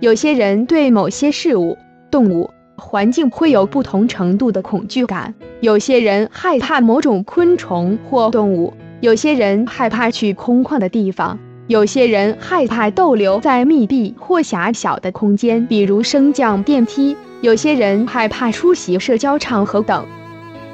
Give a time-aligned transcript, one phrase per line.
[0.00, 1.76] 有些人对某些事物、
[2.10, 5.34] 动物、环境会有不同程度的恐惧感。
[5.60, 20.06] 有些人害怕某种昆虫或动物，有些人害怕去空旷的地方，有些人害怕逗留在密闭或狭小的空间，比如升降电梯；有些人害怕出席社交场合等。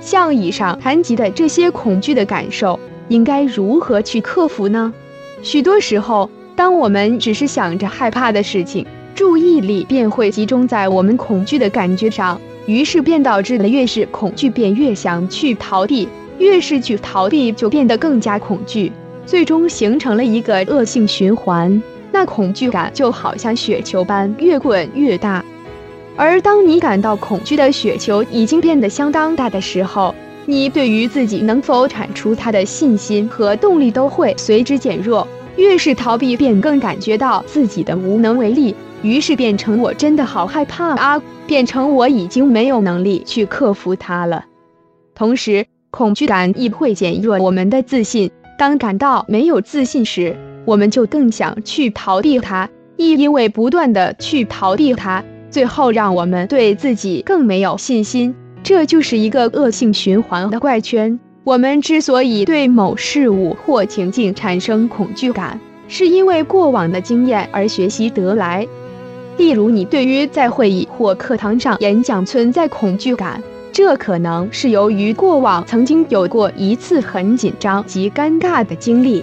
[0.01, 4.95] 像以上谈及的这些恐惧的感受，应该如何去克服呢？
[5.43, 8.87] 许多时候，当我们只是想着害怕的事情，
[9.17, 16.07] 注意力便会集中在我们恐惧的感觉上，于是便导致了越是恐惧，便越想去逃避；
[16.39, 18.93] 越是去逃避，就变得更加恐惧，
[19.25, 21.83] 最终形成了一个恶性循环。
[22.13, 25.43] 那恐惧感就好像雪球般越滚越大。
[26.15, 30.15] 而当你感到恐惧的雪球已经变得相当大的时候，
[30.45, 35.27] 你对于自己能否铲除它的信心和动力都会随之减弱。
[35.57, 44.45] 越是逃避，便更感觉到自己的无能为力，于是变成我真的好害怕啊，变成我已经没有能力去克服它了。
[45.15, 48.31] 同时，恐惧感亦会减弱我们的自信。
[48.59, 55.25] 当感到没有自信时，我们就更想去逃避它，亦因为不断的去逃避它。
[55.49, 61.19] 最后让我们对自己更没有信心，这就是一个恶性循环的怪圈。
[61.47, 68.67] 我们之所以对某事物或情境产生恐惧感，是因为过往的经验而学习得来。
[69.37, 79.23] 例如，你对于在会议或课堂上演讲存在恐惧感，这可能是由于过往曾经有过一次很紧张及尴尬的经历，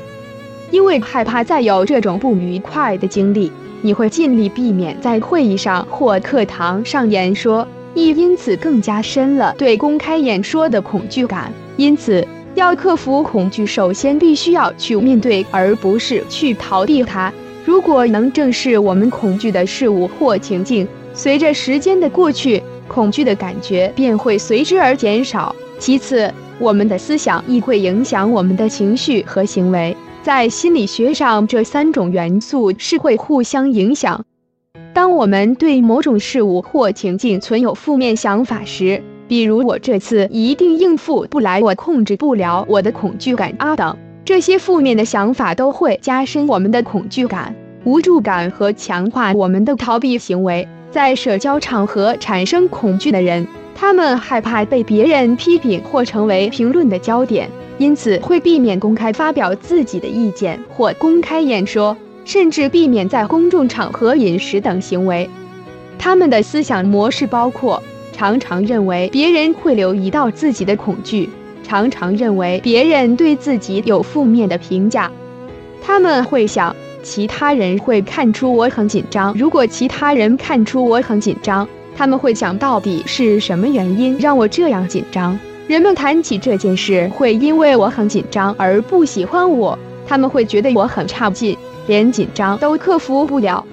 [0.71, 3.51] 因为害怕再有这种不愉快的经历。
[3.81, 11.51] 你会尽力避免在会议上或课堂上演说，亦因此更加深了对公开演说的恐惧感。
[11.75, 17.33] 因此，要克服恐惧，首先必须要去面对，而不是去逃避它。
[17.65, 25.55] 如果能正视我们恐惧的事物或情境，随着时间的过去，恐惧的感觉便会随之而减少。
[25.79, 29.95] 其次，我们的思想亦会影响我们的情绪和行为。
[30.21, 34.23] 在心理学上，这三种元素是会互相影响。
[34.93, 50.67] 当我们对某种事物或情境存有负面想法时，比如“我这次一定应付不来”“我控制不了我的恐惧感”啊等，这些负面的想法都会加深我们的恐惧感、无助感和强化我们的逃避行为。
[50.91, 57.49] 在社交场合产生恐惧的人，他们害怕被别人批评或成为评论的焦点。
[57.79, 65.27] 因此，会避免公开发表自己的意见或公开演说，甚至避免在公众场合饮食等行为。
[65.97, 67.81] 他们的思想模式包括：
[68.23, 71.29] 常常认为别人会留意到自己的恐惧，
[71.61, 75.11] 常常认为别人对自己有负面的评价。
[75.81, 76.73] 他们会想，
[77.03, 79.35] 其他人会看出我很紧张。
[79.37, 81.67] 如果其他人看出我很紧张，
[81.97, 85.37] 他们会想到底是什么原因让我这样紧张。
[85.67, 89.77] 人们谈起这件事，会因为我很紧张而不喜欢我。
[90.07, 91.57] 他们会觉得我很差劲，
[91.87, 93.65] 连紧张都克服不了。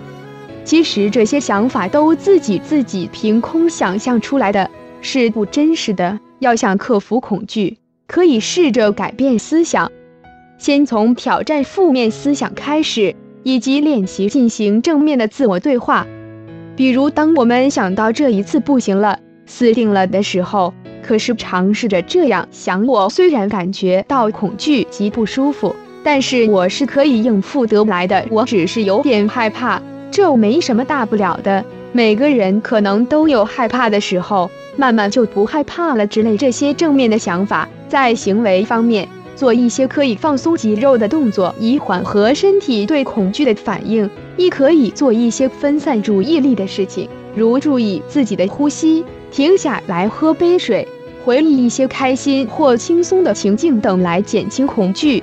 [0.64, 6.18] 其实这些想法都自己自己凭空想象出来的，是不真实的。
[6.38, 9.90] 要想克服恐惧，可以试着改变思想，
[10.58, 16.06] 先从挑战负面思想开始，以及练习进行正面的自我对话。
[16.76, 20.72] 比如，当我们想到这一次不行了、死定了的时候。
[21.02, 28.24] 可是尝试着这样想，我虽然感觉到恐惧及不舒服，但是我是可以应付得来的。
[28.30, 31.64] 我只是有点害怕，这没什么大不了的。
[31.92, 36.06] 每个人可能都有害怕的时候，慢慢就不害怕了。
[36.06, 49.04] 之类这些正面的想法，在行为方面，做一些可以放松肌肉的动作，以缓和身体对恐惧的反应；亦可以做一些分散注意力的事情，如注意自己的呼吸。
[49.32, 50.86] 停下来喝杯水，
[51.24, 55.22] 回忆一些开心或轻松的情境等来减轻恐惧。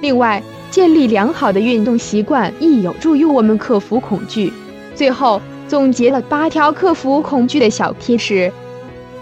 [0.00, 4.52] 另外，建立良好的运动习惯亦有助于我们克服恐惧。
[4.94, 8.52] 最后，总结了八条克服恐惧的小贴士：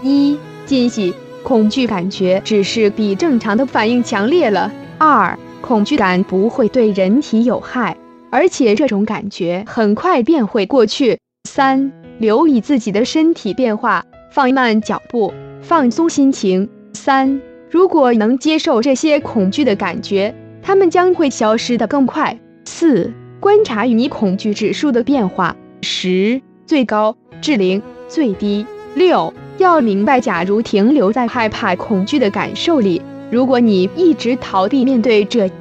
[0.01, 1.13] 一、惊喜，
[1.43, 7.95] 恐惧感觉只是比正常的反应强烈了；二、恐惧感不会对人体有害，
[8.29, 11.17] 而且这种感觉很快便会过去；
[11.49, 11.91] 三。
[12.17, 16.69] 留意自己的身体变化，放慢脚步，放松心情。
[16.93, 20.33] 三，如果能接受这些恐惧的感觉，
[20.65, 22.39] 它们将会消失得更快。
[22.65, 28.65] 四，观察与你恐惧指数的变化，十最高至零最低。
[28.95, 35.51] 六，要明白，假如停留在害怕恐惧的感受里，如果你一直逃避面对这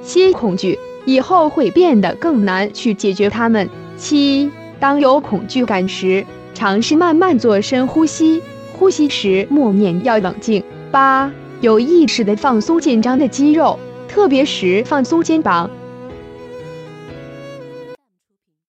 [0.00, 3.68] 些恐惧，以后会变得更难去解决它们。
[3.96, 4.48] 七。
[4.78, 8.40] 当有恐惧感时，尝试慢慢做深呼吸，
[8.78, 10.62] 呼吸时默念要冷静。
[10.92, 11.32] 八、
[11.62, 13.78] 有意识的放松紧张的肌肉，
[14.16, 15.70] 特别时放松肩膀、